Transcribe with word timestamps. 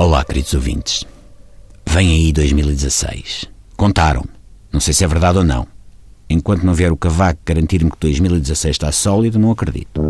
Olá, 0.00 0.24
queridos 0.24 0.54
ouvintes. 0.54 1.04
Vem 1.84 2.08
aí 2.08 2.32
2016. 2.32 3.46
Contaram. 3.76 4.24
Não 4.72 4.78
sei 4.78 4.94
se 4.94 5.02
é 5.02 5.08
verdade 5.08 5.38
ou 5.38 5.44
não. 5.44 5.66
Enquanto 6.30 6.62
não 6.62 6.72
vier 6.72 6.92
o 6.92 6.96
cavaco 6.96 7.40
garantir-me 7.44 7.90
que 7.90 7.96
2016 7.98 8.76
está 8.76 8.92
sólido, 8.92 9.40
não 9.40 9.50
acredito. 9.50 10.00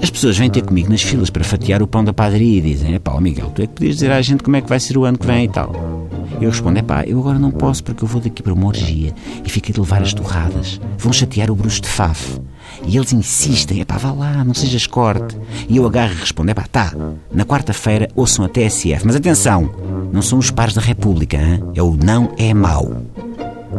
As 0.00 0.10
pessoas 0.10 0.38
vêm 0.38 0.48
ter 0.48 0.62
comigo 0.62 0.90
nas 0.90 1.02
filas 1.02 1.28
para 1.28 1.42
fatiar 1.42 1.82
o 1.82 1.88
pão 1.88 2.04
da 2.04 2.12
padaria 2.12 2.58
e 2.58 2.60
dizem: 2.60 2.96
pá, 3.00 3.20
Miguel, 3.20 3.50
tu 3.50 3.62
é 3.62 3.66
que 3.66 3.72
podias 3.72 3.96
dizer 3.96 4.12
à 4.12 4.22
gente 4.22 4.44
como 4.44 4.54
é 4.54 4.60
que 4.60 4.68
vai 4.68 4.78
ser 4.78 4.96
o 4.96 5.04
ano 5.04 5.18
que 5.18 5.26
vem 5.26 5.46
e 5.46 5.48
tal. 5.48 6.03
Eu 6.40 6.50
respondo: 6.50 6.78
é 6.78 6.82
pá, 6.82 7.04
eu 7.04 7.18
agora 7.18 7.38
não 7.38 7.50
posso 7.50 7.82
porque 7.82 8.04
eu 8.04 8.08
vou 8.08 8.20
daqui 8.20 8.42
para 8.42 8.52
uma 8.52 8.66
orgia 8.66 9.14
e 9.44 9.48
fiquei 9.48 9.72
de 9.72 9.80
levar 9.80 10.02
as 10.02 10.12
torradas. 10.12 10.80
Vão 10.98 11.12
chatear 11.12 11.50
o 11.50 11.54
bruxo 11.54 11.80
de 11.80 11.88
Faf. 11.88 12.40
E 12.86 12.96
eles 12.96 13.12
insistem: 13.12 13.80
é 13.80 13.84
pá, 13.84 13.96
vá 13.96 14.12
lá, 14.12 14.44
não 14.44 14.54
sejas 14.54 14.86
corte. 14.86 15.36
E 15.68 15.76
eu 15.76 15.86
agarro 15.86 16.12
e 16.12 16.16
respondo: 16.16 16.50
é 16.50 16.54
pá, 16.54 16.66
tá. 16.70 16.92
Na 17.32 17.44
quarta-feira 17.44 18.08
ouçam 18.14 18.44
a 18.44 18.48
TSF. 18.48 19.04
Mas 19.04 19.16
atenção, 19.16 19.70
não 20.12 20.22
são 20.22 20.38
os 20.38 20.50
pares 20.50 20.74
da 20.74 20.80
República, 20.80 21.36
hein? 21.36 21.62
é 21.74 21.82
o 21.82 21.96
não 21.96 22.32
é 22.36 22.52
mau. 22.52 23.02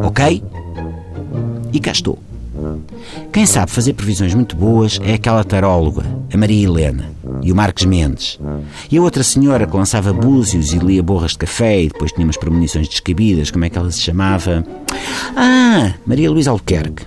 Ok? 0.03 0.43
E 1.71 1.79
cá 1.79 1.91
estou. 1.91 2.24
Quem 3.31 3.45
sabe 3.45 3.71
fazer 3.71 3.93
previsões 3.93 4.33
muito 4.33 4.55
boas 4.55 4.99
é 5.03 5.13
aquela 5.13 5.43
taróloga, 5.43 6.03
a 6.33 6.37
Maria 6.37 6.65
Helena, 6.65 7.09
e 7.41 7.51
o 7.51 7.55
Marcos 7.55 7.85
Mendes. 7.85 8.39
E 8.91 8.97
a 8.97 9.01
outra 9.01 9.23
senhora 9.23 9.67
que 9.67 9.75
lançava 9.75 10.13
búzios 10.13 10.73
e 10.73 10.77
lia 10.77 11.03
borras 11.03 11.31
de 11.31 11.39
café 11.39 11.81
e 11.81 11.87
depois 11.87 12.11
tinha 12.11 12.25
umas 12.25 12.37
premonições 12.37 12.87
descabidas, 12.87 13.51
como 13.51 13.65
é 13.65 13.69
que 13.69 13.77
ela 13.77 13.91
se 13.91 14.01
chamava? 14.01 14.65
Ah, 15.35 15.93
Maria 16.05 16.31
Luísa 16.31 16.51
Albuquerque. 16.51 17.05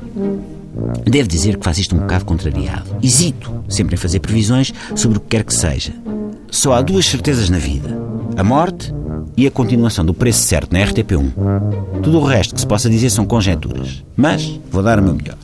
Devo 1.05 1.29
dizer 1.29 1.57
que 1.57 1.65
faz 1.65 1.79
isto 1.79 1.97
um 1.97 2.01
bocado 2.01 2.25
contrariado. 2.25 2.97
Hesito 3.03 3.65
sempre 3.69 3.95
em 3.95 3.99
fazer 3.99 4.21
previsões 4.21 4.73
sobre 4.95 5.19
o 5.19 5.21
que 5.21 5.29
quer 5.29 5.45
que 5.45 5.55
seja. 5.55 5.93
Só 6.51 6.75
há 6.75 6.83
duas 6.83 7.07
certezas 7.07 7.51
na 7.51 7.59
vida: 7.59 7.97
a 8.37 8.45
morte 8.45 8.93
e 9.39 9.47
a 9.47 9.53
continuação 9.53 10.05
do 10.05 10.13
preço 10.13 10.41
certo 10.41 10.73
na 10.73 10.81
RTP1. 10.81 11.31
Tudo 12.03 12.19
o 12.19 12.25
resto 12.25 12.57
que 12.57 12.61
se 12.61 12.67
possa 12.67 12.91
dizer 12.91 13.09
são 13.09 13.25
conjecturas. 13.25 14.05
Mas 14.17 14.59
vou 14.69 14.83
dar 14.83 14.99
o 14.99 15.03
meu 15.03 15.15
melhor. 15.15 15.37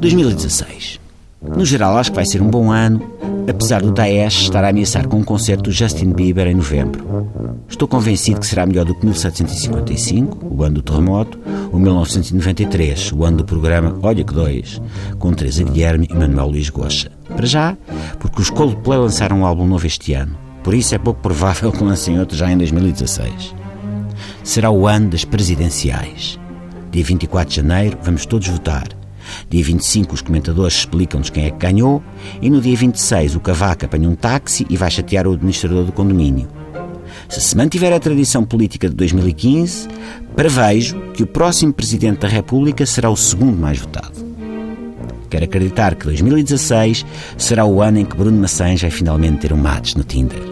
2016. 0.00 0.98
No 1.54 1.66
geral, 1.66 1.98
acho 1.98 2.10
que 2.10 2.16
vai 2.16 2.24
ser 2.24 2.40
um 2.40 2.48
bom 2.48 2.72
ano, 2.72 3.02
apesar 3.46 3.82
do 3.82 3.92
Daesh 3.92 4.40
estar 4.40 4.64
a 4.64 4.70
ameaçar 4.70 5.06
com 5.06 5.18
um 5.18 5.22
concerto 5.22 5.64
do 5.64 5.70
Justin 5.70 6.12
Bieber 6.12 6.46
em 6.46 6.54
novembro. 6.54 7.28
Estou 7.68 7.86
convencido 7.86 8.40
que 8.40 8.46
será 8.46 8.64
melhor 8.64 8.86
do 8.86 8.94
que 8.94 9.04
1755, 9.04 10.38
o 10.50 10.62
ano 10.62 10.76
do 10.76 10.82
terremoto, 10.82 11.38
ou 11.70 11.78
1993, 11.78 13.12
o 13.12 13.22
ano 13.22 13.36
do 13.38 13.44
programa 13.44 13.98
Olha 14.02 14.24
que 14.24 14.32
Dois, 14.32 14.80
com 15.18 15.34
Teresa 15.34 15.62
Guilherme 15.62 16.08
e 16.10 16.14
Manuel 16.14 16.48
Luís 16.48 16.70
Goxa. 16.70 17.10
Para 17.36 17.46
já, 17.46 17.76
porque 18.18 18.40
os 18.40 18.48
Coldplay 18.48 18.98
lançaram 18.98 19.40
um 19.40 19.44
álbum 19.44 19.66
novo 19.66 19.86
este 19.86 20.14
ano. 20.14 20.49
Por 20.62 20.74
isso 20.74 20.94
é 20.94 20.98
pouco 20.98 21.20
provável 21.20 21.72
que 21.72 21.82
lancem 21.82 22.18
outro 22.18 22.36
já 22.36 22.50
em 22.50 22.58
2016. 22.58 23.54
Será 24.44 24.70
o 24.70 24.86
ano 24.86 25.10
das 25.10 25.24
presidenciais. 25.24 26.38
Dia 26.90 27.04
24 27.04 27.48
de 27.48 27.56
janeiro 27.56 27.98
vamos 28.02 28.26
todos 28.26 28.48
votar. 28.48 28.88
Dia 29.48 29.64
25 29.64 30.14
os 30.14 30.22
comentadores 30.22 30.74
explicam-nos 30.74 31.30
quem 31.30 31.46
é 31.46 31.50
que 31.50 31.58
ganhou 31.58 32.02
e 32.42 32.50
no 32.50 32.60
dia 32.60 32.76
26 32.76 33.36
o 33.36 33.40
Cavaco 33.40 33.84
apanha 33.84 34.08
um 34.08 34.14
táxi 34.14 34.66
e 34.68 34.76
vai 34.76 34.90
chatear 34.90 35.26
o 35.26 35.32
administrador 35.32 35.84
do 35.84 35.92
condomínio. 35.92 36.48
Se 37.28 37.40
se 37.40 37.56
mantiver 37.56 37.92
a 37.92 38.00
tradição 38.00 38.44
política 38.44 38.88
de 38.88 38.94
2015, 38.94 39.88
prevejo 40.34 41.00
que 41.12 41.22
o 41.22 41.26
próximo 41.26 41.72
Presidente 41.72 42.20
da 42.20 42.28
República 42.28 42.84
será 42.84 43.08
o 43.08 43.16
segundo 43.16 43.56
mais 43.56 43.78
votado. 43.78 44.19
Quero 45.30 45.44
acreditar 45.44 45.94
que 45.94 46.04
2016 46.06 47.06
será 47.38 47.64
o 47.64 47.80
ano 47.80 48.00
em 48.00 48.04
que 48.04 48.16
Bruno 48.16 48.36
Maçãs 48.36 48.82
vai 48.82 48.90
finalmente 48.90 49.38
ter 49.38 49.52
um 49.52 49.56
match 49.56 49.94
no 49.94 50.02
Tinder. 50.02 50.42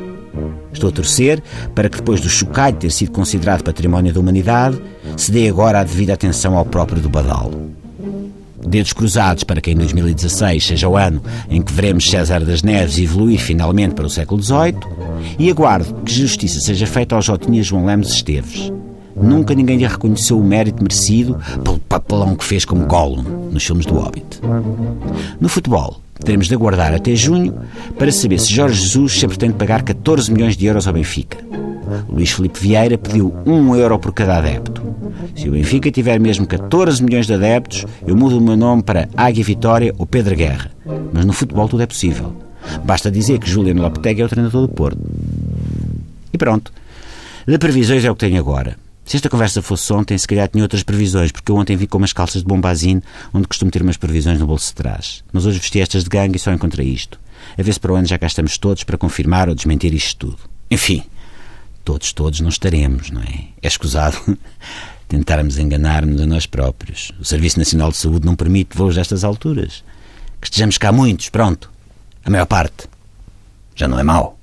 Estou 0.72 0.90
a 0.90 0.92
torcer 0.92 1.42
para 1.74 1.88
que 1.88 1.96
depois 1.96 2.20
do 2.20 2.28
chocalho 2.28 2.76
ter 2.76 2.92
sido 2.92 3.10
considerado 3.10 3.64
património 3.64 4.12
da 4.12 4.20
humanidade, 4.20 4.80
se 5.16 5.32
dê 5.32 5.48
agora 5.48 5.80
a 5.80 5.84
devida 5.84 6.14
atenção 6.14 6.56
ao 6.56 6.64
próprio 6.64 7.02
do 7.02 7.08
Badal. 7.08 7.50
Dedos 8.64 8.92
cruzados 8.92 9.44
para 9.44 9.60
que 9.60 9.70
em 9.70 9.76
2016 9.76 10.64
seja 10.64 10.88
o 10.88 10.96
ano 10.96 11.22
em 11.50 11.60
que 11.60 11.72
veremos 11.72 12.08
César 12.08 12.44
das 12.44 12.62
Neves 12.62 12.98
evoluir 12.98 13.40
finalmente 13.40 13.94
para 13.94 14.06
o 14.06 14.10
século 14.10 14.40
XVIII 14.42 14.78
e 15.38 15.50
aguardo 15.50 16.02
que 16.02 16.12
justiça 16.12 16.60
seja 16.60 16.86
feita 16.86 17.16
ao 17.16 17.22
Jotinha 17.22 17.62
João 17.62 17.86
Lemos 17.86 18.12
Esteves. 18.12 18.70
Nunca 19.20 19.54
ninguém 19.54 19.78
lhe 19.78 19.86
reconheceu 19.86 20.38
o 20.38 20.44
mérito 20.44 20.82
merecido 20.82 21.38
pelo 21.64 21.78
papelão 21.78 22.34
que 22.34 22.44
fez 22.44 22.64
como 22.64 22.86
Gollum 22.86 23.50
nos 23.50 23.64
filmes 23.64 23.86
do 23.86 23.94
Hobbit. 23.94 24.40
No 25.40 25.48
futebol, 25.48 26.00
teremos 26.24 26.48
de 26.48 26.54
aguardar 26.54 26.94
até 26.94 27.14
junho 27.14 27.54
para 27.98 28.12
saber 28.12 28.38
se 28.38 28.52
Jorge 28.52 28.80
Jesus 28.80 29.18
sempre 29.18 29.38
tem 29.38 29.50
de 29.50 29.56
pagar 29.56 29.82
14 29.82 30.32
milhões 30.32 30.56
de 30.56 30.66
euros 30.66 30.86
ao 30.86 30.92
Benfica. 30.92 31.38
Luís 32.08 32.30
Felipe 32.30 32.60
Vieira 32.60 32.98
pediu 32.98 33.34
1 33.46 33.76
euro 33.76 33.98
por 33.98 34.12
cada 34.12 34.38
adepto. 34.38 34.82
Se 35.34 35.48
o 35.48 35.52
Benfica 35.52 35.90
tiver 35.90 36.18
mesmo 36.20 36.46
14 36.46 37.02
milhões 37.02 37.26
de 37.26 37.34
adeptos, 37.34 37.86
eu 38.06 38.16
mudo 38.16 38.38
o 38.38 38.40
meu 38.40 38.56
nome 38.56 38.82
para 38.82 39.08
Águia 39.16 39.44
Vitória 39.44 39.94
ou 39.96 40.06
Pedro 40.06 40.36
Guerra. 40.36 40.70
Mas 41.12 41.24
no 41.24 41.32
futebol 41.32 41.68
tudo 41.68 41.82
é 41.82 41.86
possível. 41.86 42.32
Basta 42.84 43.10
dizer 43.10 43.38
que 43.38 43.48
Juliano 43.48 43.82
Lopetegui 43.82 44.22
é 44.22 44.24
o 44.24 44.28
treinador 44.28 44.62
do 44.62 44.68
Porto. 44.68 44.98
E 46.32 46.36
pronto. 46.36 46.72
De 47.46 47.56
previsões 47.58 48.04
é 48.04 48.10
o 48.10 48.14
que 48.14 48.26
tenho 48.26 48.38
agora. 48.38 48.76
Se 49.08 49.16
esta 49.16 49.30
conversa 49.30 49.62
fosse 49.62 49.90
ontem, 49.90 50.18
se 50.18 50.28
calhar 50.28 50.46
tinha 50.48 50.62
outras 50.62 50.82
previsões, 50.82 51.32
porque 51.32 51.50
eu 51.50 51.56
ontem 51.56 51.74
vi 51.78 51.86
com 51.86 51.96
umas 51.96 52.12
calças 52.12 52.42
de 52.42 52.46
bombazine, 52.46 53.02
onde 53.32 53.48
costumo 53.48 53.70
ter 53.70 53.80
umas 53.80 53.96
previsões 53.96 54.38
no 54.38 54.46
bolso 54.46 54.68
de 54.68 54.74
trás. 54.74 55.24
Mas 55.32 55.46
hoje 55.46 55.58
vesti 55.58 55.80
estas 55.80 56.04
de 56.04 56.10
gangue 56.10 56.36
e 56.36 56.38
só 56.38 56.52
encontrei 56.52 56.86
isto. 56.86 57.18
A 57.56 57.62
ver 57.62 57.72
se 57.72 57.80
para 57.80 57.90
o 57.90 57.94
ano 57.96 58.06
já 58.06 58.18
cá 58.18 58.26
estamos 58.26 58.58
todos 58.58 58.84
para 58.84 58.98
confirmar 58.98 59.48
ou 59.48 59.54
desmentir 59.54 59.94
isto 59.94 60.26
tudo. 60.26 60.38
Enfim, 60.70 61.02
todos, 61.82 62.12
todos 62.12 62.40
não 62.40 62.50
estaremos, 62.50 63.10
não 63.10 63.22
é? 63.22 63.46
É 63.62 63.66
escusado 63.66 64.18
tentarmos 65.08 65.56
enganar-nos 65.56 66.20
a 66.20 66.26
nós 66.26 66.44
próprios. 66.44 67.10
O 67.18 67.24
Serviço 67.24 67.58
Nacional 67.58 67.90
de 67.90 67.96
Saúde 67.96 68.26
não 68.26 68.36
permite 68.36 68.76
voos 68.76 68.94
destas 68.94 69.24
alturas. 69.24 69.82
Que 70.38 70.48
estejamos 70.48 70.76
cá 70.76 70.92
muitos, 70.92 71.30
pronto. 71.30 71.70
A 72.26 72.28
maior 72.28 72.44
parte. 72.44 72.86
Já 73.74 73.88
não 73.88 73.98
é 73.98 74.02
mau. 74.02 74.37